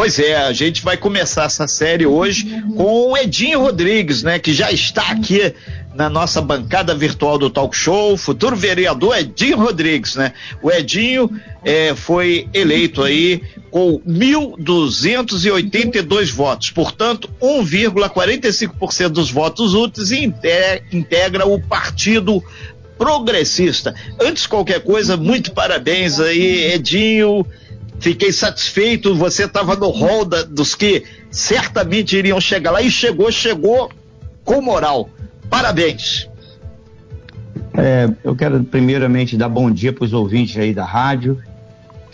Pois 0.00 0.18
é, 0.18 0.34
a 0.34 0.50
gente 0.50 0.82
vai 0.82 0.96
começar 0.96 1.44
essa 1.44 1.68
série 1.68 2.06
hoje 2.06 2.46
com 2.74 3.10
o 3.10 3.16
Edinho 3.18 3.60
Rodrigues, 3.60 4.22
né, 4.22 4.38
que 4.38 4.54
já 4.54 4.72
está 4.72 5.10
aqui 5.10 5.54
na 5.94 6.08
nossa 6.08 6.40
bancada 6.40 6.94
virtual 6.94 7.36
do 7.36 7.50
Talk 7.50 7.76
Show, 7.76 8.16
futuro 8.16 8.56
vereador 8.56 9.18
Edinho 9.18 9.58
Rodrigues, 9.58 10.16
né? 10.16 10.32
O 10.62 10.70
Edinho 10.70 11.30
é, 11.62 11.94
foi 11.94 12.48
eleito 12.54 13.02
aí 13.02 13.42
com 13.70 14.00
1.282 14.08 16.32
votos, 16.32 16.70
portanto, 16.70 17.28
1,45% 17.38 19.10
dos 19.10 19.30
votos 19.30 19.74
úteis 19.74 20.12
e 20.12 20.32
integra 20.90 21.46
o 21.46 21.60
Partido 21.60 22.42
Progressista. 22.96 23.94
Antes 24.18 24.44
de 24.44 24.48
qualquer 24.48 24.82
coisa, 24.82 25.18
muito 25.18 25.52
parabéns 25.52 26.18
aí, 26.18 26.72
Edinho. 26.72 27.44
Fiquei 28.00 28.32
satisfeito, 28.32 29.14
você 29.14 29.44
estava 29.44 29.76
no 29.76 29.90
rol 29.90 30.24
da, 30.24 30.42
dos 30.42 30.74
que 30.74 31.04
certamente 31.30 32.16
iriam 32.16 32.40
chegar 32.40 32.70
lá 32.70 32.80
e 32.80 32.90
chegou, 32.90 33.30
chegou 33.30 33.90
com 34.42 34.62
moral. 34.62 35.10
Parabéns. 35.50 36.28
É, 37.74 38.08
eu 38.24 38.34
quero 38.34 38.64
primeiramente 38.64 39.36
dar 39.36 39.50
bom 39.50 39.70
dia 39.70 39.92
para 39.92 40.04
os 40.04 40.14
ouvintes 40.14 40.56
aí 40.56 40.72
da 40.72 40.84
rádio. 40.84 41.38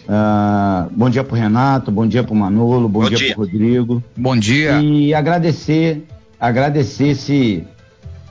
Uh, 0.09 0.91
bom 0.93 1.09
dia 1.09 1.25
para 1.25 1.35
o 1.35 1.39
Renato, 1.39 1.91
bom 1.91 2.07
dia 2.07 2.23
para 2.23 2.33
o 2.33 2.37
Manolo, 2.37 2.89
bom, 2.89 3.01
bom 3.01 3.09
dia, 3.09 3.19
dia. 3.19 3.35
para 3.35 3.43
o 3.43 3.45
Rodrigo. 3.45 4.03
Bom 4.17 4.37
dia. 4.37 4.81
E 4.81 5.15
agradecer, 5.15 6.05
agradecer 6.39 7.09
esse, 7.09 7.65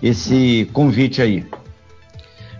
esse 0.03 0.69
convite 0.73 1.21
aí. 1.21 1.45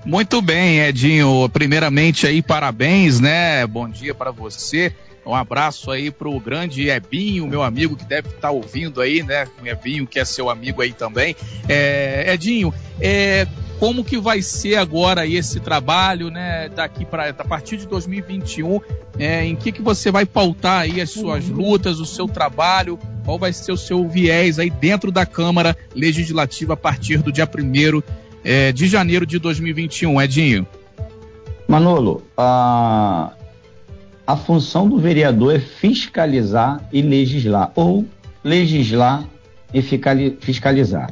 Muito 0.05 0.39
bem, 0.39 0.81
Edinho. 0.81 1.49
Primeiramente 1.49 2.27
aí, 2.27 2.39
parabéns, 2.39 3.19
né? 3.19 3.65
Bom 3.65 3.89
dia 3.89 4.13
para 4.13 4.29
você. 4.29 4.93
Um 5.25 5.33
abraço 5.33 5.89
aí 5.89 6.11
pro 6.11 6.39
grande 6.39 6.87
Ebinho, 6.87 7.47
meu 7.47 7.63
amigo 7.63 7.95
que 7.95 8.05
deve 8.05 8.27
estar 8.27 8.41
tá 8.41 8.51
ouvindo 8.51 9.01
aí, 9.01 9.23
né? 9.23 9.47
O 9.59 9.65
Ebinho 9.65 10.05
que 10.05 10.19
é 10.19 10.25
seu 10.25 10.47
amigo 10.47 10.83
aí 10.83 10.93
também. 10.93 11.35
É, 11.67 12.31
Edinho, 12.31 12.71
é, 13.01 13.47
como 13.79 14.03
que 14.03 14.19
vai 14.19 14.43
ser 14.43 14.75
agora 14.75 15.25
esse 15.25 15.59
trabalho, 15.59 16.29
né? 16.29 16.69
Daqui 16.69 17.03
para 17.03 17.29
a 17.29 17.33
partir 17.33 17.77
de 17.77 17.87
2021, 17.87 18.79
é, 19.17 19.43
em 19.43 19.55
que 19.55 19.71
que 19.71 19.81
você 19.81 20.11
vai 20.11 20.27
pautar 20.27 20.81
aí 20.81 21.01
as 21.01 21.09
suas 21.09 21.49
lutas, 21.49 21.99
o 21.99 22.05
seu 22.05 22.27
trabalho? 22.27 22.99
Qual 23.23 23.39
vai 23.39 23.51
ser 23.51 23.71
o 23.71 23.77
seu 23.77 24.07
viés 24.07 24.59
aí 24.59 24.69
dentro 24.69 25.11
da 25.11 25.25
Câmara 25.25 25.75
Legislativa 25.95 26.73
a 26.73 26.77
partir 26.77 27.23
do 27.23 27.31
dia 27.31 27.47
primeiro 27.47 28.03
é, 28.45 28.71
de 28.71 28.85
janeiro 28.85 29.25
de 29.25 29.39
2021, 29.39 30.21
Edinho? 30.21 30.67
Manolo, 31.67 32.21
a, 32.37 33.31
a 34.25 34.37
função 34.37 34.87
do 34.87 34.99
vereador 34.99 35.55
é 35.55 35.59
fiscalizar 35.59 36.87
e 36.93 37.01
legislar, 37.01 37.71
ou 37.75 38.05
legislar 38.43 39.25
e 39.73 39.81
fiscalizar. 39.81 41.11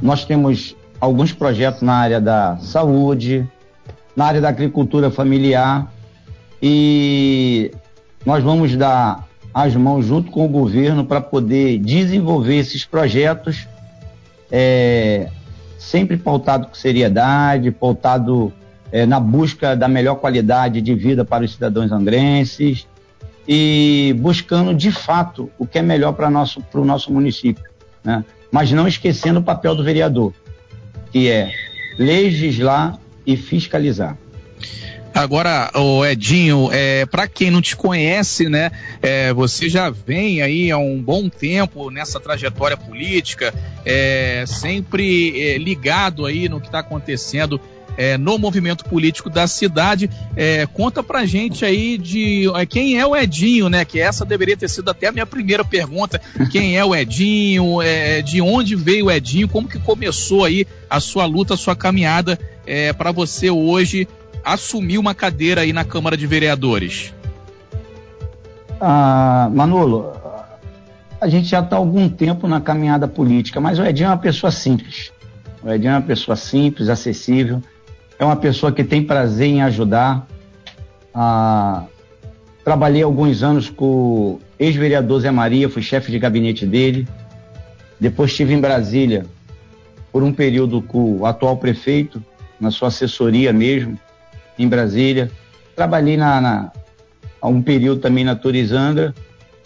Nós 0.00 0.24
temos 0.24 0.74
alguns 0.98 1.32
projetos 1.32 1.82
na 1.82 1.94
área 1.94 2.20
da 2.20 2.56
saúde, 2.56 3.46
na 4.16 4.24
área 4.24 4.40
da 4.40 4.48
agricultura 4.48 5.10
familiar, 5.10 5.92
e 6.62 7.70
nós 8.24 8.42
vamos 8.42 8.74
dar 8.74 9.28
as 9.52 9.76
mãos 9.76 10.06
junto 10.06 10.30
com 10.30 10.46
o 10.46 10.48
governo 10.48 11.04
para 11.04 11.20
poder 11.20 11.78
desenvolver 11.78 12.56
esses 12.56 12.86
projetos 12.86 13.68
é, 14.50 15.28
sempre 15.78 16.16
pautado 16.16 16.66
com 16.68 16.74
seriedade, 16.74 17.70
pautado 17.70 18.52
é, 18.90 19.04
na 19.06 19.18
busca 19.18 19.74
da 19.74 19.88
melhor 19.88 20.16
qualidade 20.16 20.80
de 20.80 20.94
vida 20.94 21.24
para 21.24 21.44
os 21.44 21.52
cidadãos 21.54 21.90
angrenses 21.90 22.86
e 23.46 24.14
buscando 24.18 24.74
de 24.74 24.90
fato 24.90 25.50
o 25.58 25.66
que 25.66 25.78
é 25.78 25.82
melhor 25.82 26.12
para 26.12 26.30
nosso 26.30 26.64
o 26.72 26.84
nosso 26.84 27.12
município, 27.12 27.64
né? 28.02 28.24
Mas 28.50 28.70
não 28.70 28.86
esquecendo 28.86 29.40
o 29.40 29.42
papel 29.42 29.74
do 29.74 29.82
vereador, 29.82 30.32
que 31.10 31.28
é 31.28 31.50
legislar 31.98 32.98
e 33.26 33.36
fiscalizar. 33.36 34.16
Agora, 35.14 35.70
o 35.76 36.04
Edinho, 36.04 36.70
é, 36.72 37.06
para 37.06 37.28
quem 37.28 37.48
não 37.48 37.62
te 37.62 37.76
conhece, 37.76 38.48
né, 38.48 38.72
é, 39.00 39.32
você 39.32 39.68
já 39.68 39.88
vem 39.88 40.42
aí 40.42 40.72
há 40.72 40.76
um 40.76 41.00
bom 41.00 41.28
tempo 41.28 41.88
nessa 41.88 42.18
trajetória 42.18 42.76
política, 42.76 43.54
é, 43.86 44.44
sempre 44.44 45.40
é, 45.40 45.56
ligado 45.56 46.26
aí 46.26 46.48
no 46.48 46.60
que 46.60 46.66
está 46.66 46.80
acontecendo 46.80 47.60
é, 47.96 48.18
no 48.18 48.38
movimento 48.38 48.84
político 48.84 49.30
da 49.30 49.46
cidade. 49.46 50.10
É, 50.36 50.66
conta 50.66 51.02
pra 51.02 51.24
gente 51.24 51.64
aí 51.64 51.96
de 51.96 52.50
é, 52.56 52.66
quem 52.66 52.98
é 52.98 53.06
o 53.06 53.16
Edinho, 53.16 53.68
né? 53.68 53.84
Que 53.84 54.00
essa 54.00 54.24
deveria 54.24 54.56
ter 54.56 54.68
sido 54.68 54.90
até 54.90 55.06
a 55.06 55.12
minha 55.12 55.26
primeira 55.26 55.64
pergunta. 55.64 56.20
Quem 56.50 56.76
é 56.76 56.84
o 56.84 56.94
Edinho? 56.94 57.80
É, 57.80 58.20
de 58.20 58.40
onde 58.40 58.74
veio 58.74 59.06
o 59.06 59.10
Edinho? 59.12 59.48
Como 59.48 59.68
que 59.68 59.78
começou 59.78 60.44
aí 60.44 60.66
a 60.88 60.98
sua 61.00 61.24
luta, 61.24 61.54
a 61.54 61.56
sua 61.56 61.76
caminhada 61.76 62.38
é, 62.66 62.92
para 62.92 63.12
você 63.12 63.50
hoje 63.50 64.08
assumir 64.44 64.98
uma 64.98 65.14
cadeira 65.14 65.62
aí 65.62 65.72
na 65.72 65.84
Câmara 65.84 66.16
de 66.16 66.26
Vereadores? 66.26 67.14
Ah, 68.80 69.48
Manolo, 69.52 70.12
a 71.20 71.28
gente 71.28 71.48
já 71.48 71.60
está 71.60 71.76
há 71.76 71.78
algum 71.78 72.08
tempo 72.08 72.46
na 72.46 72.60
caminhada 72.60 73.08
política, 73.08 73.60
mas 73.60 73.78
o 73.78 73.84
Edinho 73.84 74.06
é 74.06 74.10
uma 74.10 74.18
pessoa 74.18 74.50
simples. 74.50 75.10
O 75.62 75.70
Edinho 75.70 75.92
é 75.92 75.94
uma 75.94 76.02
pessoa 76.02 76.36
simples, 76.36 76.88
acessível, 76.88 77.62
é 78.18 78.24
uma 78.24 78.36
pessoa 78.36 78.70
que 78.70 78.84
tem 78.84 79.02
prazer 79.02 79.48
em 79.48 79.62
ajudar. 79.62 80.26
Ah, 81.14 81.84
trabalhei 82.62 83.02
alguns 83.02 83.42
anos 83.42 83.70
com 83.70 83.86
o 83.86 84.40
ex-vereador 84.58 85.20
Zé 85.20 85.30
Maria, 85.30 85.70
fui 85.70 85.82
chefe 85.82 86.12
de 86.12 86.18
gabinete 86.18 86.66
dele. 86.66 87.08
Depois 87.98 88.30
estive 88.30 88.52
em 88.52 88.60
Brasília 88.60 89.24
por 90.12 90.22
um 90.22 90.32
período 90.32 90.82
com 90.82 91.18
o 91.18 91.26
atual 91.26 91.56
prefeito, 91.56 92.22
na 92.60 92.70
sua 92.70 92.88
assessoria 92.88 93.52
mesmo 93.52 93.98
em 94.58 94.68
Brasília. 94.68 95.30
Trabalhei 95.74 96.16
na, 96.16 96.40
na 96.40 96.72
há 97.40 97.48
um 97.48 97.60
período 97.60 98.00
também 98.00 98.24
na 98.24 98.34
Torizandra. 98.34 99.14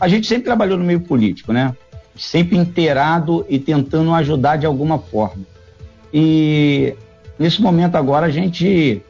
A 0.00 0.08
gente 0.08 0.26
sempre 0.26 0.44
trabalhou 0.44 0.76
no 0.76 0.84
meio 0.84 1.00
político, 1.00 1.52
né? 1.52 1.74
Sempre 2.16 2.56
inteirado 2.56 3.46
e 3.48 3.58
tentando 3.58 4.12
ajudar 4.12 4.56
de 4.56 4.66
alguma 4.66 4.98
forma. 4.98 5.44
E 6.12 6.94
nesse 7.38 7.62
momento 7.62 7.94
agora 7.94 8.26
a 8.26 8.30
gente 8.30 9.02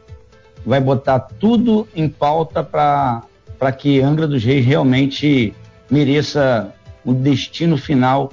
vai 0.66 0.80
botar 0.80 1.20
tudo 1.20 1.88
em 1.94 2.08
pauta 2.08 2.62
para 2.62 3.72
que 3.72 4.00
Angra 4.00 4.26
dos 4.26 4.44
Reis 4.44 4.66
realmente 4.66 5.54
mereça 5.90 6.74
o 7.04 7.14
destino 7.14 7.78
final 7.78 8.30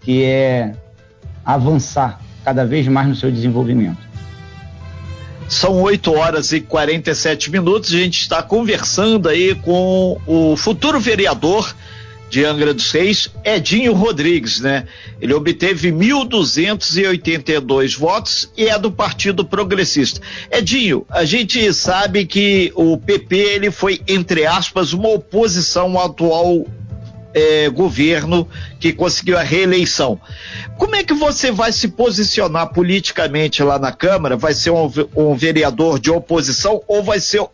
que 0.00 0.22
é 0.22 0.76
avançar 1.44 2.20
cada 2.44 2.64
vez 2.64 2.86
mais 2.86 3.08
no 3.08 3.16
seu 3.16 3.32
desenvolvimento. 3.32 4.05
São 5.48 5.80
8 5.80 6.12
horas 6.12 6.52
e 6.52 6.60
47 6.60 7.50
minutos. 7.50 7.92
A 7.92 7.98
gente 7.98 8.20
está 8.20 8.42
conversando 8.42 9.28
aí 9.28 9.54
com 9.54 10.20
o 10.26 10.56
futuro 10.56 10.98
vereador 10.98 11.74
de 12.28 12.44
Angra 12.44 12.74
dos 12.74 12.90
Reis, 12.90 13.30
Edinho 13.44 13.92
Rodrigues, 13.92 14.58
né? 14.60 14.88
Ele 15.20 15.32
obteve 15.32 15.92
1.282 15.92 17.96
votos 17.96 18.50
e 18.56 18.66
é 18.66 18.76
do 18.78 18.90
Partido 18.90 19.44
Progressista. 19.44 20.20
Edinho, 20.50 21.06
a 21.08 21.24
gente 21.24 21.72
sabe 21.72 22.26
que 22.26 22.72
o 22.74 22.98
PP 22.98 23.36
ele 23.36 23.70
foi 23.70 24.00
entre 24.08 24.44
aspas 24.44 24.92
uma 24.92 25.10
oposição 25.10 25.96
ao 25.96 26.06
atual 26.06 26.66
é, 27.36 27.68
governo 27.68 28.48
que 28.80 28.94
conseguiu 28.94 29.36
a 29.36 29.42
reeleição. 29.42 30.18
Como 30.78 30.96
é 30.96 31.04
que 31.04 31.12
você 31.12 31.52
vai 31.52 31.70
se 31.70 31.88
posicionar 31.88 32.72
politicamente 32.72 33.62
lá 33.62 33.78
na 33.78 33.92
Câmara? 33.92 34.38
Vai 34.38 34.54
ser 34.54 34.70
um, 34.70 34.90
um 35.14 35.34
vereador 35.34 36.00
de 36.00 36.10
oposição 36.10 36.82
ou 36.88 37.04
vai 37.04 37.20
ser 37.20 37.46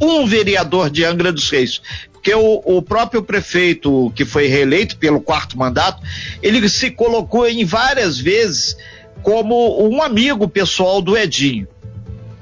um 0.00 0.26
vereador 0.26 0.90
de 0.90 1.04
Angra 1.04 1.30
dos 1.30 1.48
Reis? 1.48 1.80
Porque 2.12 2.34
o, 2.34 2.60
o, 2.64 2.82
próprio 2.82 3.22
prefeito 3.22 4.12
que 4.16 4.24
foi 4.24 4.48
reeleito 4.48 4.96
pelo 4.96 5.20
quarto 5.20 5.56
mandato, 5.56 6.02
ele 6.42 6.68
se 6.68 6.90
colocou 6.90 7.48
em 7.48 7.64
várias 7.64 8.18
vezes 8.18 8.76
como 9.22 9.88
um 9.88 10.02
amigo 10.02 10.48
pessoal 10.48 11.00
do 11.00 11.16
Edinho. 11.16 11.68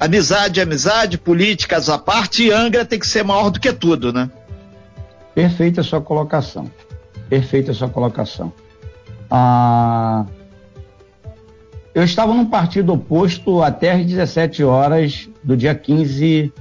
Amizade, 0.01 0.61
amizade, 0.61 1.19
políticas 1.19 1.89
à 1.91 1.99
parte, 1.99 2.45
e 2.45 2.53
Angra 2.53 2.85
tem 2.85 2.99
que 2.99 3.07
ser 3.07 3.25
maior 3.25 3.51
do 3.51 3.61
que 3.61 3.73
tudo, 3.73 4.13
né? 4.13 4.31
Perfeita 5.39 5.83
a 5.83 5.85
sua 5.85 6.01
colocação. 6.01 6.69
Perfeita 7.29 7.71
a 7.71 7.75
sua 7.75 7.89
colocação. 7.89 8.53
Ah, 9.31 10.27
eu 11.95 12.03
estava 12.03 12.35
num 12.35 12.47
partido 12.47 12.93
oposto 12.93 13.63
até 13.63 13.93
às 13.93 14.05
17 14.05 14.65
horas 14.65 15.29
do 15.45 15.57
dia 15.57 15.77
15, 15.77 16.53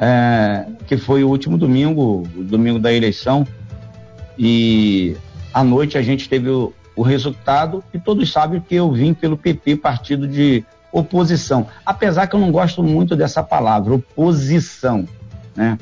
é, 0.00 0.66
que 0.86 0.96
foi 0.96 1.24
o 1.24 1.28
último 1.28 1.58
domingo, 1.58 2.26
o 2.34 2.42
domingo 2.42 2.78
da 2.78 2.90
eleição. 2.90 3.46
E 4.38 5.14
à 5.52 5.62
noite 5.62 5.98
a 5.98 6.02
gente 6.02 6.26
teve 6.26 6.48
o, 6.48 6.72
o 6.96 7.02
resultado 7.02 7.84
e 7.92 7.98
todos 7.98 8.32
sabem 8.32 8.62
que 8.62 8.76
eu 8.76 8.90
vim 8.90 9.12
pelo 9.12 9.36
PP, 9.36 9.76
partido 9.76 10.26
de 10.26 10.64
oposição. 10.90 11.66
Apesar 11.84 12.28
que 12.28 12.34
eu 12.34 12.40
não 12.40 12.50
gosto 12.50 12.82
muito 12.82 13.14
dessa 13.14 13.42
palavra, 13.42 13.92
oposição, 13.92 15.06
né? 15.54 15.76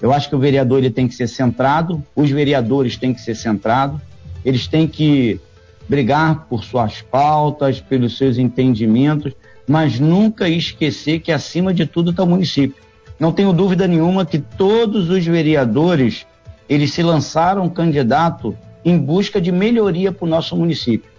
Eu 0.00 0.12
acho 0.12 0.28
que 0.28 0.36
o 0.36 0.38
vereador 0.38 0.78
ele 0.78 0.90
tem 0.90 1.08
que 1.08 1.14
ser 1.14 1.26
centrado, 1.26 2.02
os 2.14 2.30
vereadores 2.30 2.96
têm 2.96 3.12
que 3.12 3.20
ser 3.20 3.34
centrados, 3.34 4.00
eles 4.44 4.66
têm 4.66 4.86
que 4.86 5.40
brigar 5.88 6.46
por 6.48 6.62
suas 6.62 7.02
pautas, 7.02 7.80
pelos 7.80 8.16
seus 8.16 8.38
entendimentos, 8.38 9.32
mas 9.66 9.98
nunca 9.98 10.48
esquecer 10.48 11.20
que 11.20 11.32
acima 11.32 11.74
de 11.74 11.86
tudo 11.86 12.10
está 12.10 12.22
o 12.22 12.26
município. 12.26 12.82
Não 13.18 13.32
tenho 13.32 13.52
dúvida 13.52 13.88
nenhuma 13.88 14.24
que 14.24 14.38
todos 14.38 15.10
os 15.10 15.24
vereadores 15.26 16.26
eles 16.68 16.92
se 16.92 17.02
lançaram 17.02 17.68
candidato 17.68 18.56
em 18.84 18.96
busca 18.96 19.40
de 19.40 19.50
melhoria 19.50 20.12
para 20.12 20.24
o 20.24 20.28
nosso 20.28 20.56
município. 20.56 21.10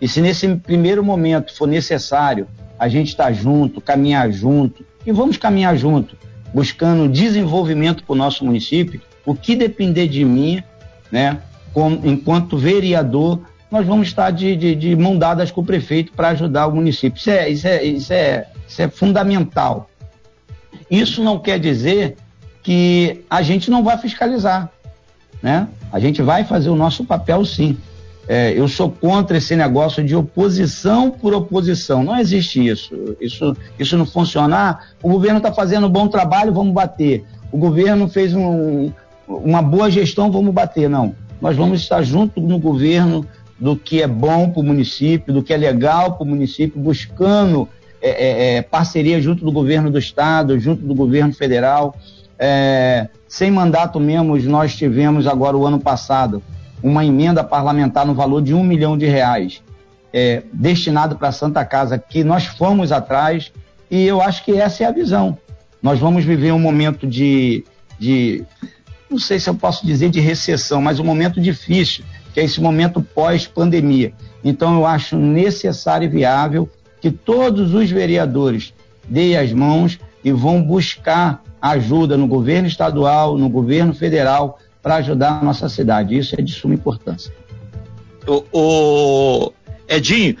E 0.00 0.06
se 0.06 0.20
nesse 0.20 0.46
primeiro 0.56 1.02
momento 1.02 1.54
for 1.54 1.66
necessário 1.66 2.46
a 2.78 2.88
gente 2.88 3.08
estar 3.08 3.24
tá 3.24 3.32
junto, 3.32 3.80
caminhar 3.80 4.30
junto, 4.30 4.84
e 5.04 5.10
vamos 5.10 5.36
caminhar 5.36 5.76
junto, 5.76 6.16
buscando 6.52 7.08
desenvolvimento 7.08 8.04
para 8.04 8.12
o 8.12 8.16
nosso 8.16 8.44
município, 8.44 9.00
o 9.24 9.34
que 9.34 9.54
depender 9.54 10.08
de 10.08 10.24
mim, 10.24 10.62
né, 11.10 11.38
enquanto 12.04 12.56
vereador, 12.56 13.40
nós 13.70 13.86
vamos 13.86 14.08
estar 14.08 14.30
de, 14.30 14.56
de, 14.56 14.74
de 14.74 14.96
mão 14.96 15.18
dadas 15.18 15.50
com 15.50 15.60
o 15.60 15.64
prefeito 15.64 16.12
para 16.12 16.28
ajudar 16.28 16.66
o 16.66 16.74
município. 16.74 17.18
Isso 17.18 17.30
é, 17.30 17.48
isso, 17.48 17.66
é, 17.68 17.84
isso, 17.84 18.12
é, 18.12 18.46
isso 18.66 18.82
é 18.82 18.88
fundamental. 18.88 19.90
Isso 20.90 21.22
não 21.22 21.38
quer 21.38 21.58
dizer 21.58 22.16
que 22.62 23.24
a 23.28 23.42
gente 23.42 23.70
não 23.70 23.84
vai 23.84 23.98
fiscalizar. 23.98 24.70
Né? 25.42 25.68
A 25.92 26.00
gente 26.00 26.22
vai 26.22 26.44
fazer 26.44 26.70
o 26.70 26.76
nosso 26.76 27.04
papel 27.04 27.44
sim. 27.44 27.76
É, 28.28 28.52
eu 28.52 28.68
sou 28.68 28.90
contra 28.90 29.38
esse 29.38 29.56
negócio 29.56 30.04
de 30.04 30.14
oposição 30.14 31.10
por 31.10 31.32
oposição. 31.32 32.04
Não 32.04 32.18
existe 32.18 32.64
isso. 32.64 33.16
Isso, 33.18 33.56
isso 33.78 33.96
não 33.96 34.04
funciona. 34.04 34.56
Ah, 34.56 34.78
o 35.02 35.08
governo 35.08 35.38
está 35.38 35.50
fazendo 35.50 35.86
um 35.86 35.90
bom 35.90 36.06
trabalho, 36.08 36.52
vamos 36.52 36.74
bater. 36.74 37.24
O 37.50 37.56
governo 37.56 38.06
fez 38.06 38.34
um, 38.34 38.92
uma 39.26 39.62
boa 39.62 39.90
gestão, 39.90 40.30
vamos 40.30 40.52
bater. 40.52 40.90
Não. 40.90 41.14
Nós 41.40 41.56
vamos 41.56 41.80
estar 41.80 42.02
junto 42.02 42.38
no 42.38 42.58
governo 42.58 43.24
do 43.58 43.74
que 43.74 44.02
é 44.02 44.06
bom 44.06 44.50
para 44.50 44.60
o 44.60 44.62
município, 44.62 45.32
do 45.32 45.42
que 45.42 45.54
é 45.54 45.56
legal 45.56 46.12
para 46.12 46.24
o 46.24 46.26
município, 46.26 46.78
buscando 46.78 47.66
é, 48.02 48.10
é, 48.10 48.56
é, 48.56 48.62
parceria 48.62 49.22
junto 49.22 49.42
do 49.42 49.50
governo 49.50 49.90
do 49.90 49.98
estado, 49.98 50.58
junto 50.60 50.82
do 50.84 50.94
governo 50.94 51.32
federal. 51.32 51.96
É, 52.38 53.08
sem 53.26 53.50
mandato 53.50 53.98
mesmo, 53.98 54.36
nós 54.36 54.76
tivemos 54.76 55.26
agora 55.26 55.56
o 55.56 55.66
ano 55.66 55.80
passado 55.80 56.42
uma 56.82 57.04
emenda 57.04 57.42
parlamentar 57.42 58.06
no 58.06 58.14
valor 58.14 58.42
de 58.42 58.54
um 58.54 58.62
milhão 58.62 58.96
de 58.96 59.06
reais 59.06 59.62
é, 60.12 60.42
destinado 60.52 61.16
para 61.16 61.28
a 61.28 61.32
Santa 61.32 61.64
Casa, 61.64 61.98
que 61.98 62.24
nós 62.24 62.46
fomos 62.46 62.92
atrás, 62.92 63.52
e 63.90 64.04
eu 64.04 64.20
acho 64.20 64.44
que 64.44 64.52
essa 64.52 64.84
é 64.84 64.86
a 64.86 64.92
visão. 64.92 65.38
Nós 65.82 65.98
vamos 65.98 66.24
viver 66.24 66.52
um 66.52 66.58
momento 66.58 67.06
de, 67.06 67.64
de 67.98 68.44
não 69.08 69.18
sei 69.18 69.38
se 69.38 69.48
eu 69.48 69.54
posso 69.54 69.86
dizer 69.86 70.10
de 70.10 70.20
recessão, 70.20 70.80
mas 70.80 70.98
um 70.98 71.04
momento 71.04 71.40
difícil, 71.40 72.04
que 72.32 72.40
é 72.40 72.44
esse 72.44 72.60
momento 72.60 73.00
pós-pandemia. 73.00 74.12
Então 74.42 74.74
eu 74.74 74.86
acho 74.86 75.16
necessário 75.16 76.06
e 76.06 76.08
viável 76.08 76.68
que 77.00 77.10
todos 77.10 77.74
os 77.74 77.90
vereadores 77.90 78.74
deem 79.08 79.36
as 79.36 79.52
mãos 79.52 79.98
e 80.24 80.32
vão 80.32 80.62
buscar 80.62 81.42
ajuda 81.60 82.16
no 82.16 82.26
governo 82.26 82.68
estadual, 82.68 83.38
no 83.38 83.48
governo 83.48 83.94
federal, 83.94 84.58
para 84.88 84.96
ajudar 84.96 85.38
a 85.38 85.44
nossa 85.44 85.68
cidade. 85.68 86.16
Isso 86.16 86.34
é 86.34 86.40
de 86.40 86.50
suma 86.50 86.72
importância. 86.72 87.30
O, 88.26 88.42
o, 88.50 89.52
Edinho, 89.86 90.34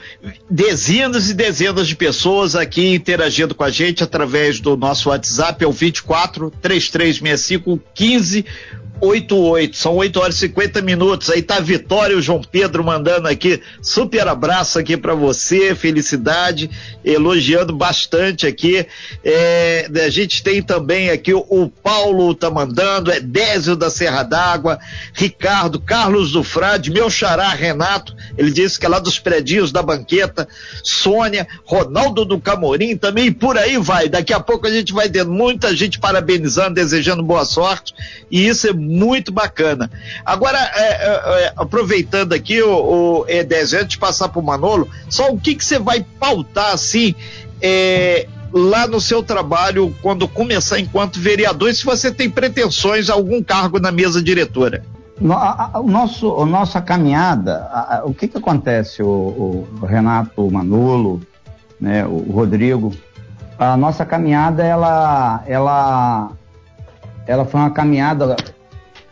dezenas 0.48 1.28
e 1.28 1.34
dezenas 1.34 1.86
de 1.86 1.94
pessoas 1.94 2.56
aqui 2.56 2.94
interagindo 2.94 3.54
com 3.54 3.62
a 3.62 3.68
gente 3.68 4.02
através 4.02 4.58
do 4.58 4.74
nosso 4.74 5.10
WhatsApp, 5.10 5.62
é 5.62 5.66
o 5.66 5.72
24 5.72 6.50
3365 6.62 7.78
15 7.92 8.46
88, 9.00 9.76
são 9.76 9.96
8 9.96 10.20
horas 10.20 10.36
e 10.36 10.38
50 10.40 10.82
minutos. 10.82 11.30
Aí 11.30 11.42
tá 11.42 11.60
Vitória 11.60 12.16
o 12.16 12.22
João 12.22 12.40
Pedro 12.40 12.84
mandando 12.84 13.28
aqui, 13.28 13.60
super 13.82 14.26
abraço 14.26 14.78
aqui 14.78 14.96
para 14.96 15.14
você, 15.14 15.74
felicidade, 15.74 16.70
elogiando 17.04 17.74
bastante 17.74 18.46
aqui. 18.46 18.86
É, 19.24 19.88
a 20.04 20.10
gente 20.10 20.42
tem 20.42 20.62
também 20.62 21.10
aqui 21.10 21.34
o, 21.34 21.44
o 21.48 21.68
Paulo 21.68 22.34
tá 22.34 22.50
mandando, 22.50 23.10
é 23.10 23.20
Désio 23.20 23.76
da 23.76 23.90
Serra 23.90 24.22
d'Água, 24.22 24.78
Ricardo, 25.12 25.80
Carlos 25.80 26.32
do 26.32 26.42
Frade, 26.42 26.90
meu 26.90 27.10
xará 27.10 27.48
Renato, 27.48 28.14
ele 28.36 28.50
disse 28.50 28.78
que 28.78 28.86
é 28.86 28.88
lá 28.88 28.98
dos 28.98 29.18
predinhos 29.18 29.72
da 29.72 29.82
banqueta, 29.82 30.48
Sônia, 30.82 31.46
Ronaldo 31.64 32.24
do 32.24 32.40
Camorim 32.40 32.96
também, 32.96 33.26
e 33.26 33.30
por 33.30 33.56
aí 33.56 33.78
vai. 33.78 34.08
Daqui 34.08 34.32
a 34.32 34.40
pouco 34.40 34.66
a 34.66 34.70
gente 34.70 34.92
vai 34.92 35.08
ter 35.08 35.24
muita 35.24 35.74
gente 35.74 35.98
parabenizando, 35.98 36.74
desejando 36.74 37.22
boa 37.22 37.44
sorte, 37.44 37.94
e 38.30 38.46
isso 38.46 38.66
é 38.66 38.72
muito 38.88 39.30
bacana. 39.30 39.90
Agora, 40.24 40.58
é, 40.58 40.82
é, 40.82 41.44
é, 41.44 41.52
aproveitando 41.56 42.32
aqui, 42.32 42.62
o, 42.62 42.70
o 42.70 43.24
Edésio, 43.28 43.78
antes 43.78 43.90
de 43.90 43.98
passar 43.98 44.28
para 44.28 44.40
o 44.40 44.44
Manolo, 44.44 44.88
só 45.08 45.30
o 45.30 45.38
que, 45.38 45.54
que 45.54 45.64
você 45.64 45.78
vai 45.78 46.04
pautar 46.18 46.72
assim 46.72 47.14
é, 47.60 48.26
lá 48.52 48.86
no 48.86 49.00
seu 49.00 49.22
trabalho 49.22 49.94
quando 50.00 50.26
começar 50.26 50.78
enquanto 50.78 51.20
vereador, 51.20 51.72
se 51.74 51.84
você 51.84 52.10
tem 52.10 52.30
pretensões 52.30 53.10
a 53.10 53.14
algum 53.14 53.42
cargo 53.42 53.78
na 53.78 53.92
mesa 53.92 54.22
diretora? 54.22 54.82
No, 55.20 55.34
a, 55.34 55.70
a, 55.74 55.80
o 55.80 55.88
nosso, 55.88 56.40
a 56.40 56.46
nossa 56.46 56.80
caminhada, 56.80 57.68
a, 57.72 58.02
o 58.04 58.14
que, 58.14 58.28
que 58.28 58.38
acontece, 58.38 59.02
o, 59.02 59.66
o 59.80 59.84
Renato, 59.84 60.46
o 60.46 60.50
Manolo, 60.50 61.20
né, 61.80 62.06
o 62.06 62.32
Rodrigo, 62.32 62.92
a 63.58 63.76
nossa 63.76 64.06
caminhada, 64.06 64.62
ela, 64.64 65.42
ela, 65.46 66.30
ela 67.26 67.44
foi 67.44 67.60
uma 67.60 67.70
caminhada 67.70 68.36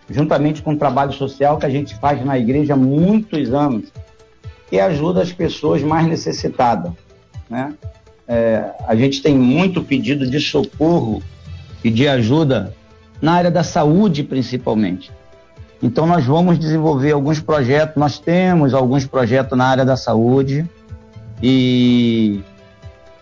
juntamente 0.09 0.63
com 0.63 0.73
o 0.73 0.77
trabalho 0.77 1.13
social 1.13 1.59
que 1.59 1.67
a 1.67 1.71
gente 1.71 1.95
faz 1.97 2.25
na 2.25 2.39
igreja 2.39 2.75
há 2.75 2.77
muitos 2.77 3.53
anos, 3.53 3.93
que 4.69 4.79
ajuda 4.79 5.23
as 5.23 5.33
pessoas 5.33 5.83
mais 5.83 6.07
necessitadas. 6.07 6.93
Né? 7.49 7.75
É, 8.27 8.71
a 8.87 8.95
gente 8.95 9.23
tem 9.23 9.37
muito 9.37 9.83
pedido 9.83 10.29
de 10.29 10.41
socorro 10.41 11.23
e 11.83 11.91
de 11.91 12.09
ajuda 12.09 12.75
na 13.21 13.33
área 13.33 13.51
da 13.51 13.63
saúde, 13.63 14.23
principalmente. 14.23 15.11
Então, 15.83 16.07
nós 16.07 16.25
vamos 16.25 16.59
desenvolver 16.59 17.13
alguns 17.13 17.41
projetos, 17.41 17.97
nós 17.97 18.19
temos 18.19 18.75
alguns 18.75 19.07
projetos 19.07 19.57
na 19.57 19.67
área 19.67 19.85
da 19.85 19.97
saúde 19.97 20.69
e 21.43 22.41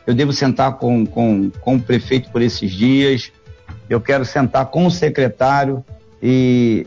eu 0.06 0.14
devo 0.14 0.32
sentar 0.32 0.74
com, 0.74 1.04
com, 1.04 1.50
com 1.60 1.76
o 1.76 1.80
prefeito 1.80 2.30
por 2.30 2.40
esses 2.40 2.70
dias, 2.70 3.32
eu 3.90 4.00
quero 4.00 4.24
sentar 4.24 4.66
com 4.66 4.86
o 4.86 4.90
secretário 4.90 5.84
e 6.26 6.86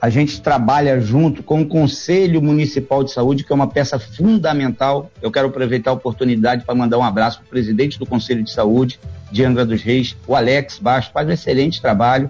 a 0.00 0.10
gente 0.10 0.42
trabalha 0.42 1.00
junto 1.00 1.44
com 1.44 1.62
o 1.62 1.66
Conselho 1.66 2.42
Municipal 2.42 3.04
de 3.04 3.12
Saúde, 3.12 3.44
que 3.44 3.52
é 3.52 3.54
uma 3.54 3.68
peça 3.68 4.00
fundamental. 4.00 5.12
Eu 5.22 5.30
quero 5.30 5.46
aproveitar 5.46 5.92
a 5.92 5.94
oportunidade 5.94 6.64
para 6.64 6.74
mandar 6.74 6.98
um 6.98 7.04
abraço 7.04 7.38
para 7.38 7.46
o 7.46 7.48
presidente 7.48 8.00
do 8.00 8.04
Conselho 8.04 8.42
de 8.42 8.50
Saúde 8.50 8.98
de 9.30 9.44
Angra 9.44 9.64
dos 9.64 9.80
Reis, 9.80 10.16
o 10.26 10.34
Alex 10.34 10.80
Bastos, 10.80 11.12
faz 11.12 11.28
um 11.28 11.30
excelente 11.30 11.80
trabalho. 11.80 12.28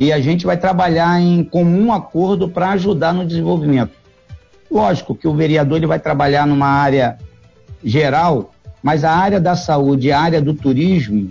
E 0.00 0.12
a 0.12 0.20
gente 0.20 0.44
vai 0.44 0.56
trabalhar 0.56 1.20
em 1.20 1.44
comum 1.44 1.92
acordo 1.92 2.48
para 2.48 2.70
ajudar 2.70 3.14
no 3.14 3.24
desenvolvimento. 3.24 3.92
Lógico 4.68 5.14
que 5.14 5.28
o 5.28 5.34
vereador 5.34 5.78
ele 5.78 5.86
vai 5.86 6.00
trabalhar 6.00 6.44
numa 6.44 6.68
área 6.68 7.18
geral, 7.84 8.52
mas 8.82 9.04
a 9.04 9.12
área 9.12 9.40
da 9.40 9.54
saúde, 9.54 10.10
a 10.10 10.20
área 10.20 10.42
do 10.42 10.54
turismo, 10.54 11.30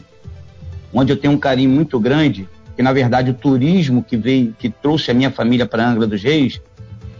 onde 0.93 1.11
eu 1.11 1.17
tenho 1.17 1.33
um 1.33 1.37
carinho 1.37 1.69
muito 1.69 1.99
grande, 1.99 2.47
que 2.77 2.83
na 2.83 2.93
verdade 2.93 3.31
o 3.31 3.33
turismo 3.33 4.03
que 4.03 4.15
veio, 4.15 4.53
que 4.57 4.69
trouxe 4.69 5.09
a 5.09 5.13
minha 5.13 5.31
família 5.31 5.65
para 5.65 5.89
Angra 5.89 6.05
dos 6.05 6.21
Reis, 6.21 6.61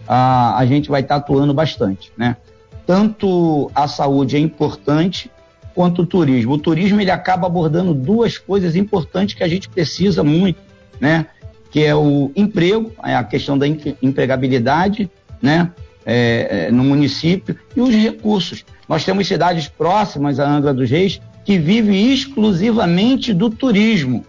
a, 0.08 0.56
a 0.56 0.66
gente 0.68 0.88
vai 0.88 1.02
estar 1.02 1.16
tá 1.16 1.22
atuando 1.22 1.52
bastante, 1.52 2.12
né? 2.16 2.38
Tanto 2.86 3.72
a 3.74 3.88
saúde 3.88 4.38
é 4.38 4.40
importante 4.40 5.32
quanto 5.74 6.04
o 6.04 6.06
turismo. 6.06 6.54
O 6.54 6.58
turismo 6.60 7.02
ele 7.02 7.10
acaba 7.10 7.48
abordando 7.48 7.94
duas 7.94 8.38
coisas 8.38 8.76
importantes 8.76 9.34
que 9.36 9.44
a 9.44 9.48
gente 9.48 9.68
precisa 9.68 10.24
muito, 10.24 10.60
né? 11.00 11.26
Que 11.72 11.84
é 11.84 11.96
o 11.96 12.32
emprego, 12.36 12.92
é 13.04 13.16
a 13.16 13.24
questão 13.24 13.58
da 13.58 13.66
empregabilidade, 13.68 15.10
né? 15.42 15.72
É, 16.06 16.68
é, 16.68 16.72
no 16.72 16.84
município 16.84 17.58
e 17.76 17.82
os 17.82 17.94
recursos. 17.94 18.64
Nós 18.88 19.04
temos 19.04 19.28
cidades 19.28 19.68
próximas 19.68 20.40
a 20.40 20.48
Angra 20.48 20.74
dos 20.74 20.90
Reis 20.90 21.20
que 21.44 21.58
vivem 21.58 22.14
exclusivamente 22.14 23.34
do 23.34 23.50
turismo. 23.50 24.24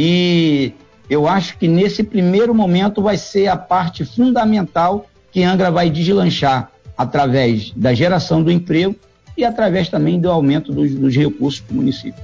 E 0.00 0.74
eu 1.10 1.26
acho 1.26 1.58
que 1.58 1.66
nesse 1.66 2.04
primeiro 2.04 2.54
momento 2.54 3.02
vai 3.02 3.16
ser 3.16 3.48
a 3.48 3.56
parte 3.56 4.04
fundamental 4.04 5.10
que 5.32 5.42
Angra 5.42 5.72
vai 5.72 5.90
deslanchar 5.90 6.70
através 6.96 7.72
da 7.74 7.92
geração 7.92 8.40
do 8.40 8.48
emprego 8.48 8.94
e 9.36 9.44
através 9.44 9.88
também 9.88 10.20
do 10.20 10.30
aumento 10.30 10.72
dos, 10.72 10.94
dos 10.94 11.16
recursos 11.16 11.60
do 11.62 11.74
município. 11.74 12.22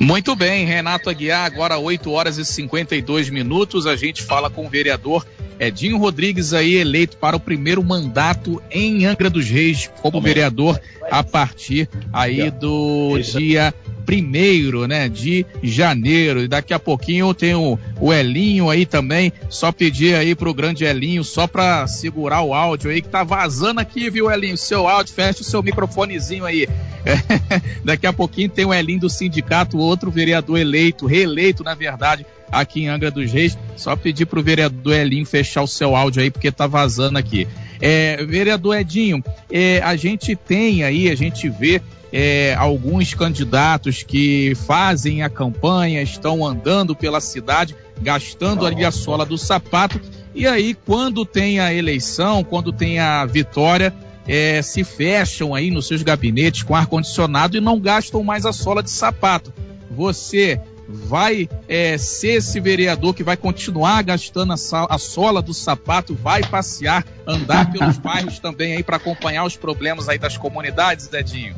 Muito 0.00 0.34
bem, 0.34 0.66
Renato 0.66 1.08
Aguiar, 1.08 1.44
agora 1.44 1.78
8 1.78 2.10
horas 2.10 2.38
e 2.38 2.44
52 2.44 3.30
minutos. 3.30 3.86
A 3.86 3.94
gente 3.94 4.20
fala 4.22 4.50
com 4.50 4.66
o 4.66 4.68
vereador 4.68 5.24
Edinho 5.60 5.98
Rodrigues, 5.98 6.52
aí 6.52 6.74
eleito 6.74 7.16
para 7.18 7.36
o 7.36 7.40
primeiro 7.40 7.84
mandato 7.84 8.60
em 8.68 9.06
Angra 9.06 9.30
dos 9.30 9.48
Reis 9.48 9.88
como 10.02 10.20
vereador 10.20 10.80
a 11.08 11.22
partir 11.22 11.88
aí 12.12 12.50
do 12.50 13.16
dia 13.18 13.72
primeiro, 14.06 14.86
né, 14.86 15.08
de 15.08 15.44
janeiro. 15.62 16.44
E 16.44 16.48
daqui 16.48 16.72
a 16.72 16.78
pouquinho 16.78 17.34
tem 17.34 17.54
o, 17.54 17.76
o 18.00 18.12
Elinho 18.12 18.70
aí 18.70 18.86
também. 18.86 19.32
Só 19.50 19.72
pedir 19.72 20.14
aí 20.14 20.34
pro 20.34 20.54
grande 20.54 20.84
Elinho, 20.84 21.24
só 21.24 21.48
para 21.48 21.86
segurar 21.88 22.42
o 22.42 22.54
áudio 22.54 22.90
aí 22.90 23.02
que 23.02 23.08
tá 23.08 23.24
vazando 23.24 23.80
aqui, 23.80 24.08
viu, 24.08 24.30
Elinho? 24.30 24.56
Seu 24.56 24.86
áudio, 24.86 25.12
fecha 25.12 25.42
o 25.42 25.44
seu 25.44 25.62
microfonezinho 25.62 26.44
aí. 26.44 26.68
É, 27.04 27.16
daqui 27.84 28.06
a 28.06 28.12
pouquinho 28.12 28.48
tem 28.48 28.64
o 28.64 28.72
Elinho 28.72 29.00
do 29.00 29.10
sindicato, 29.10 29.76
outro 29.76 30.10
vereador 30.10 30.58
eleito, 30.58 31.06
reeleito, 31.06 31.64
na 31.64 31.74
verdade, 31.74 32.24
aqui 32.50 32.82
em 32.82 32.88
Angra 32.88 33.10
dos 33.10 33.32
Reis. 33.32 33.58
Só 33.76 33.96
pedir 33.96 34.26
pro 34.26 34.42
vereador 34.42 34.94
Elinho 34.94 35.26
fechar 35.26 35.62
o 35.62 35.66
seu 35.66 35.96
áudio 35.96 36.22
aí, 36.22 36.30
porque 36.30 36.52
tá 36.52 36.68
vazando 36.68 37.18
aqui. 37.18 37.46
É, 37.80 38.24
vereador 38.24 38.76
Edinho, 38.76 39.22
é, 39.50 39.80
a 39.82 39.96
gente 39.96 40.34
tem 40.34 40.82
aí, 40.82 41.10
a 41.10 41.14
gente 41.14 41.48
vê 41.48 41.82
é, 42.18 42.54
alguns 42.54 43.12
candidatos 43.12 44.02
que 44.02 44.54
fazem 44.66 45.22
a 45.22 45.28
campanha, 45.28 46.00
estão 46.00 46.46
andando 46.46 46.96
pela 46.96 47.20
cidade, 47.20 47.76
gastando 48.00 48.64
ali 48.64 48.86
a 48.86 48.90
sola 48.90 49.26
do 49.26 49.36
sapato, 49.36 50.00
e 50.34 50.46
aí, 50.46 50.72
quando 50.72 51.26
tem 51.26 51.60
a 51.60 51.74
eleição, 51.74 52.42
quando 52.42 52.72
tem 52.72 52.98
a 52.98 53.26
vitória, 53.26 53.92
é, 54.26 54.62
se 54.62 54.82
fecham 54.82 55.54
aí 55.54 55.70
nos 55.70 55.88
seus 55.88 56.02
gabinetes 56.02 56.62
com 56.62 56.74
ar-condicionado 56.74 57.54
e 57.54 57.60
não 57.60 57.78
gastam 57.78 58.24
mais 58.24 58.46
a 58.46 58.52
sola 58.52 58.82
de 58.82 58.90
sapato. 58.90 59.52
Você 59.90 60.58
vai 60.88 61.50
é, 61.68 61.98
ser 61.98 62.36
esse 62.38 62.58
vereador 62.60 63.12
que 63.12 63.22
vai 63.22 63.36
continuar 63.36 64.02
gastando 64.02 64.54
a, 64.54 64.86
a 64.88 64.96
sola 64.96 65.42
do 65.42 65.52
sapato, 65.52 66.14
vai 66.14 66.42
passear, 66.42 67.04
andar 67.26 67.70
pelos 67.70 67.98
bairros 68.00 68.38
também 68.38 68.74
aí 68.74 68.82
para 68.82 68.96
acompanhar 68.96 69.44
os 69.44 69.54
problemas 69.54 70.08
aí 70.08 70.16
das 70.18 70.38
comunidades, 70.38 71.12
Edinho? 71.12 71.54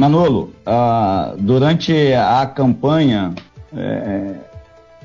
Manolo, 0.00 0.54
uh, 0.66 1.36
durante 1.36 1.92
a 2.14 2.46
campanha, 2.46 3.34
é, 3.76 4.32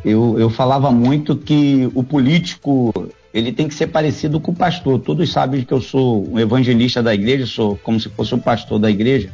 eu, 0.05 0.39
eu 0.39 0.49
falava 0.49 0.89
muito 0.89 1.35
que 1.35 1.91
o 1.93 2.01
político 2.01 2.93
ele 3.33 3.51
tem 3.51 3.67
que 3.67 3.73
ser 3.73 3.87
parecido 3.87 4.39
com 4.39 4.53
o 4.53 4.55
pastor. 4.55 4.97
Todos 4.99 5.29
sabem 5.29 5.65
que 5.65 5.73
eu 5.73 5.81
sou 5.81 6.25
um 6.31 6.39
evangelista 6.39 7.03
da 7.03 7.13
igreja, 7.13 7.45
sou 7.45 7.75
como 7.83 7.99
se 7.99 8.07
fosse 8.07 8.33
um 8.35 8.39
pastor 8.39 8.79
da 8.79 8.89
igreja. 8.89 9.31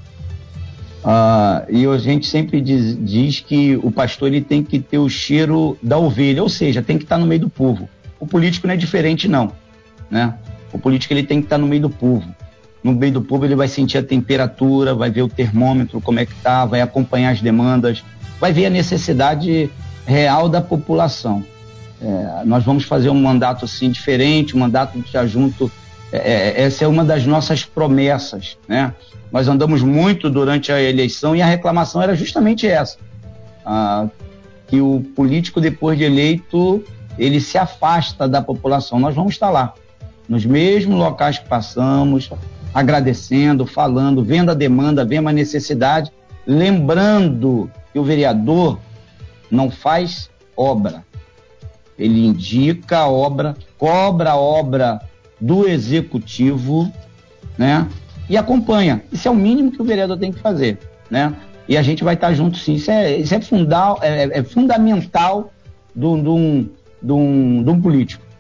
Uh, 1.04 1.70
e 1.70 1.86
a 1.86 1.98
gente 2.00 2.26
sempre 2.26 2.60
diz, 2.60 2.98
diz, 3.00 3.40
que 3.40 3.76
o 3.84 3.92
pastor 3.92 4.30
ele 4.30 4.42
tem 4.42 4.64
que 4.64 4.80
ter 4.80 4.98
o 4.98 5.08
cheiro 5.08 5.78
da 5.80 5.96
ovelha, 5.96 6.42
ou 6.42 6.50
seja, 6.50 6.82
tem 6.82 6.98
que 6.98 7.04
estar 7.04 7.20
no 7.20 7.28
meio 7.28 7.42
do 7.42 7.50
povo. 7.52 7.88
O 8.20 8.26
político 8.26 8.66
não 8.66 8.74
é 8.74 8.78
diferente, 8.78 9.28
não. 9.28 9.52
Né? 10.10 10.34
O 10.74 10.80
político 10.80 11.14
ele 11.14 11.22
tem 11.22 11.40
que 11.40 11.46
estar 11.46 11.60
no 11.60 11.68
meio 11.68 11.84
do 11.84 11.90
povo 11.92 12.26
no 12.84 12.94
meio 12.94 13.14
do 13.14 13.22
povo 13.22 13.46
ele 13.46 13.56
vai 13.56 13.68
sentir 13.68 13.98
a 13.98 14.04
temperatura, 14.04 14.96
vai 14.96 15.10
ver 15.10 15.22
o 15.22 15.28
termômetro, 15.28 16.02
como 16.02 16.20
é 16.20 16.26
que 16.26 16.34
tá, 16.36 16.66
vai 16.66 16.82
acompanhar 16.82 17.32
as 17.32 17.42
demandas, 17.42 18.04
vai 18.40 18.52
ver 18.52 18.66
a 18.66 18.70
necessidade 18.70 19.70
real 20.06 20.50
da 20.50 20.62
população. 20.62 21.46
É, 22.02 22.44
nós 22.46 22.64
vamos 22.64 22.84
fazer 22.84 23.10
um 23.10 23.22
mandato 23.22 23.66
assim 23.66 23.92
diferente, 23.92 24.56
um 24.56 24.60
mandato 24.60 25.00
de 25.00 25.18
ajunto. 25.18 25.72
É, 26.12 26.18
é, 26.18 26.62
essa 26.64 26.84
é 26.84 26.88
uma 26.88 27.06
das 27.06 27.26
nossas 27.26 27.64
promessas, 27.64 28.58
né? 28.68 28.94
Nós 29.32 29.48
andamos 29.48 29.82
muito 29.82 30.30
durante 30.30 30.72
a 30.72 30.82
eleição 30.82 31.36
e 31.36 31.42
a 31.42 31.46
reclamação 31.46 32.02
era 32.02 32.16
justamente 32.16 32.68
essa, 32.68 32.98
ah, 33.66 34.10
que 34.68 34.82
o 34.82 35.06
político 35.16 35.62
depois 35.62 35.98
de 35.98 36.04
eleito 36.04 36.84
ele 37.18 37.40
se 37.40 37.58
afasta 37.58 38.28
da 38.28 38.42
população. 38.42 39.00
Nós 39.00 39.16
vamos 39.16 39.34
estar 39.34 39.50
lá, 39.50 39.74
nos 40.28 40.46
mesmos 40.46 40.98
locais 40.98 41.38
que 41.38 41.48
passamos, 41.48 42.30
agradecendo, 42.74 43.66
falando, 43.66 44.24
vendo 44.24 44.52
a 44.52 44.54
demanda, 44.54 45.06
vendo 45.06 45.30
a 45.30 45.34
necessidade, 45.34 46.12
lembrando 46.46 47.70
que 47.92 48.00
o 48.00 48.04
vereador 48.04 48.80
não 49.50 49.70
faz 49.70 50.30
obra. 50.56 51.04
Ele 51.98 52.26
indica 52.26 53.00
a 53.00 53.10
obra, 53.10 53.56
cobra 53.78 54.32
a 54.32 54.36
obra 54.36 55.02
do 55.40 55.68
executivo, 55.68 56.92
né? 57.58 57.88
E 58.30 58.38
acompanha. 58.38 59.04
Isso 59.12 59.28
é 59.28 59.32
o 59.32 59.36
mínimo 59.36 59.72
que 59.72 59.82
o 59.82 59.86
vereador 59.86 60.18
tem 60.18 60.32
que 60.32 60.40
fazer, 60.40 60.80
né? 61.10 61.36
E 61.68 61.78
a 61.78 61.82
gente 61.82 62.04
vai 62.04 62.16
estar 62.16 62.34
junto 62.34 62.58
sim. 62.58 62.76
Isso 62.76 62.90
é, 62.90 63.18
isso 63.18 63.34
é, 63.36 63.40
é, 64.02 64.40
é 64.40 64.44
fundamental 64.44 65.52
de 65.94 66.06
um 66.06 67.82
político. 67.82 68.31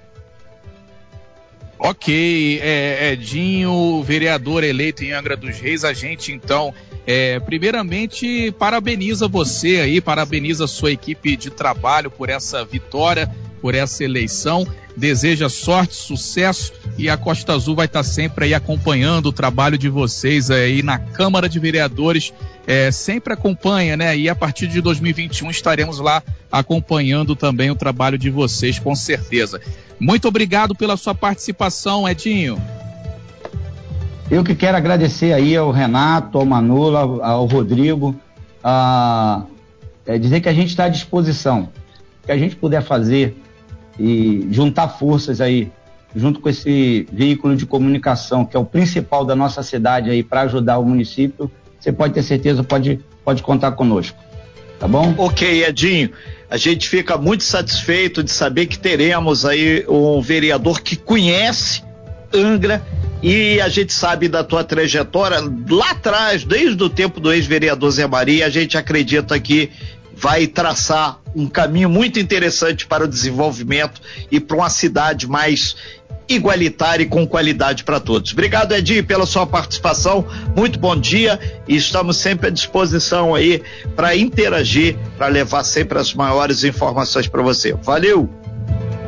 Ok, 1.83 2.59
é, 2.61 3.13
Edinho, 3.13 4.03
vereador 4.03 4.63
eleito 4.63 5.03
em 5.03 5.13
Angra 5.13 5.35
dos 5.35 5.57
Reis, 5.57 5.83
a 5.83 5.93
gente 5.93 6.31
então, 6.31 6.71
é, 7.07 7.39
primeiramente, 7.39 8.51
parabeniza 8.51 9.27
você 9.27 9.77
aí, 9.77 9.99
parabeniza 9.99 10.65
a 10.65 10.67
sua 10.67 10.91
equipe 10.91 11.35
de 11.35 11.49
trabalho 11.49 12.11
por 12.11 12.29
essa 12.29 12.63
vitória, 12.63 13.27
por 13.59 13.73
essa 13.73 14.03
eleição, 14.03 14.67
deseja 14.95 15.49
sorte, 15.49 15.95
sucesso 15.95 16.71
e 16.99 17.09
a 17.09 17.17
Costa 17.17 17.53
Azul 17.53 17.75
vai 17.75 17.87
estar 17.87 18.03
sempre 18.03 18.45
aí 18.45 18.53
acompanhando 18.53 19.27
o 19.29 19.33
trabalho 19.33 19.75
de 19.75 19.89
vocês 19.89 20.51
aí 20.51 20.83
na 20.83 20.99
Câmara 20.99 21.49
de 21.49 21.59
Vereadores, 21.59 22.31
é, 22.67 22.91
sempre 22.91 23.33
acompanha, 23.33 23.97
né? 23.97 24.15
E 24.15 24.29
a 24.29 24.35
partir 24.35 24.67
de 24.67 24.81
2021 24.81 25.49
estaremos 25.49 25.97
lá 25.97 26.21
acompanhando 26.51 27.35
também 27.35 27.71
o 27.71 27.75
trabalho 27.75 28.19
de 28.19 28.29
vocês, 28.29 28.77
com 28.77 28.95
certeza. 28.95 29.59
Muito 30.01 30.27
obrigado 30.27 30.73
pela 30.73 30.97
sua 30.97 31.13
participação, 31.13 32.09
Edinho. 32.09 32.59
Eu 34.31 34.43
que 34.43 34.55
quero 34.55 34.75
agradecer 34.75 35.31
aí 35.31 35.55
ao 35.55 35.69
Renato, 35.69 36.39
ao 36.39 36.45
Manula, 36.45 37.23
ao 37.23 37.45
Rodrigo, 37.45 38.15
a, 38.63 39.43
é 40.07 40.17
dizer 40.17 40.41
que 40.41 40.49
a 40.49 40.53
gente 40.53 40.69
está 40.69 40.85
à 40.85 40.89
disposição. 40.89 41.69
que 42.25 42.31
a 42.31 42.37
gente 42.37 42.55
puder 42.55 42.81
fazer 42.81 43.37
e 43.99 44.47
juntar 44.49 44.87
forças 44.87 45.39
aí, 45.39 45.71
junto 46.15 46.39
com 46.39 46.49
esse 46.49 47.05
veículo 47.11 47.55
de 47.55 47.67
comunicação, 47.67 48.43
que 48.43 48.57
é 48.57 48.59
o 48.59 48.65
principal 48.65 49.23
da 49.23 49.35
nossa 49.35 49.61
cidade 49.61 50.09
aí, 50.09 50.23
para 50.23 50.41
ajudar 50.41 50.79
o 50.79 50.85
município, 50.85 51.49
você 51.79 51.91
pode 51.91 52.15
ter 52.15 52.23
certeza, 52.23 52.63
pode, 52.63 52.99
pode 53.23 53.43
contar 53.43 53.73
conosco. 53.73 54.17
Tá 54.81 54.87
bom? 54.87 55.13
Ok, 55.19 55.63
Edinho. 55.63 56.09
A 56.49 56.57
gente 56.57 56.89
fica 56.89 57.15
muito 57.15 57.43
satisfeito 57.43 58.23
de 58.23 58.31
saber 58.31 58.65
que 58.65 58.79
teremos 58.79 59.45
aí 59.45 59.85
um 59.87 60.19
vereador 60.19 60.81
que 60.81 60.95
conhece 60.95 61.83
Angra 62.33 62.83
e 63.21 63.61
a 63.61 63.69
gente 63.69 63.93
sabe 63.93 64.27
da 64.27 64.43
tua 64.43 64.63
trajetória 64.63 65.37
lá 65.69 65.91
atrás, 65.91 66.43
desde 66.43 66.81
o 66.81 66.89
tempo 66.89 67.19
do 67.19 67.31
ex-vereador 67.31 67.91
Zé 67.91 68.07
Maria, 68.07 68.47
a 68.47 68.49
gente 68.49 68.75
acredita 68.75 69.39
que 69.39 69.69
vai 70.15 70.47
traçar 70.47 71.19
um 71.35 71.47
caminho 71.47 71.87
muito 71.87 72.19
interessante 72.19 72.87
para 72.87 73.03
o 73.03 73.07
desenvolvimento 73.07 74.01
e 74.31 74.39
para 74.39 74.57
uma 74.57 74.69
cidade 74.69 75.27
mais 75.27 75.75
igualitária 76.35 77.03
e 77.03 77.07
com 77.07 77.25
qualidade 77.27 77.83
para 77.83 77.99
todos. 77.99 78.31
Obrigado, 78.31 78.73
Edinho, 78.73 79.03
pela 79.03 79.25
sua 79.25 79.45
participação. 79.45 80.25
Muito 80.55 80.79
bom 80.79 80.95
dia 80.95 81.39
e 81.67 81.75
estamos 81.75 82.17
sempre 82.17 82.47
à 82.47 82.49
disposição 82.49 83.35
aí 83.35 83.61
para 83.95 84.15
interagir, 84.15 84.97
para 85.17 85.27
levar 85.27 85.63
sempre 85.63 85.99
as 85.99 86.13
maiores 86.13 86.63
informações 86.63 87.27
para 87.27 87.41
você. 87.41 87.73
Valeu! 87.73 88.29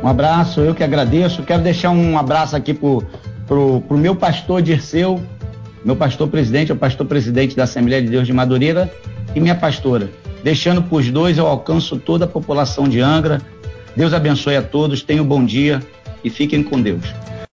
Um 0.02 0.08
abraço, 0.08 0.60
eu 0.60 0.74
que 0.74 0.84
agradeço. 0.84 1.42
Quero 1.42 1.62
deixar 1.62 1.90
um 1.90 2.18
abraço 2.18 2.54
aqui 2.54 2.74
pro, 2.74 3.02
pro, 3.46 3.80
pro 3.80 3.96
meu 3.96 4.14
pastor 4.14 4.60
Dirceu, 4.60 5.22
meu 5.84 5.96
pastor 5.96 6.28
presidente, 6.28 6.70
é 6.70 6.74
o 6.74 6.78
pastor 6.78 7.06
presidente 7.06 7.56
da 7.56 7.64
Assembleia 7.64 8.02
de 8.02 8.08
Deus 8.08 8.26
de 8.26 8.32
Madureira 8.32 8.92
e 9.34 9.40
minha 9.40 9.54
pastora. 9.54 10.10
Deixando 10.42 10.82
para 10.82 10.96
os 10.96 11.10
dois, 11.10 11.38
eu 11.38 11.46
alcanço 11.46 11.96
toda 11.96 12.26
a 12.26 12.28
população 12.28 12.86
de 12.86 13.00
Angra. 13.00 13.40
Deus 13.96 14.12
abençoe 14.12 14.56
a 14.56 14.62
todos, 14.62 15.02
tenham 15.02 15.24
um 15.24 15.28
bom 15.28 15.44
dia 15.44 15.80
e 16.22 16.30
fiquem 16.30 16.62
com 16.62 16.80
Deus. 16.80 17.04